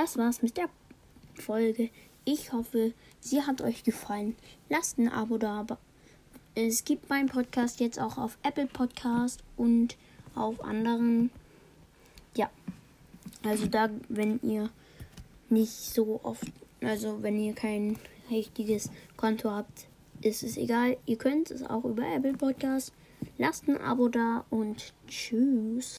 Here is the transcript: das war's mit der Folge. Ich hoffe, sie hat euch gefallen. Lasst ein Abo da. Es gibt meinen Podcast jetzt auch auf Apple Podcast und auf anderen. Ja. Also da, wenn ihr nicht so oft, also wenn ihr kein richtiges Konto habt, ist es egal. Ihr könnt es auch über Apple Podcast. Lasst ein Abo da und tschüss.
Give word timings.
das 0.00 0.16
war's 0.16 0.40
mit 0.40 0.56
der 0.56 0.70
Folge. 1.34 1.90
Ich 2.24 2.54
hoffe, 2.54 2.94
sie 3.20 3.42
hat 3.42 3.60
euch 3.60 3.84
gefallen. 3.84 4.34
Lasst 4.70 4.96
ein 4.96 5.10
Abo 5.10 5.36
da. 5.36 5.66
Es 6.54 6.84
gibt 6.86 7.10
meinen 7.10 7.28
Podcast 7.28 7.80
jetzt 7.80 8.00
auch 8.00 8.16
auf 8.16 8.38
Apple 8.42 8.66
Podcast 8.66 9.42
und 9.58 9.98
auf 10.34 10.64
anderen. 10.64 11.30
Ja. 12.34 12.48
Also 13.42 13.66
da, 13.66 13.90
wenn 14.08 14.40
ihr 14.42 14.70
nicht 15.50 15.70
so 15.70 16.18
oft, 16.22 16.50
also 16.80 17.22
wenn 17.22 17.38
ihr 17.38 17.52
kein 17.52 17.98
richtiges 18.30 18.88
Konto 19.18 19.50
habt, 19.50 19.86
ist 20.22 20.42
es 20.42 20.56
egal. 20.56 20.96
Ihr 21.04 21.18
könnt 21.18 21.50
es 21.50 21.62
auch 21.62 21.84
über 21.84 22.06
Apple 22.06 22.38
Podcast. 22.38 22.94
Lasst 23.36 23.68
ein 23.68 23.76
Abo 23.76 24.08
da 24.08 24.46
und 24.48 24.94
tschüss. 25.08 25.88